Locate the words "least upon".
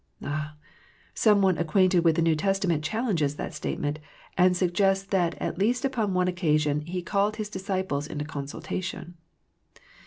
5.59-6.15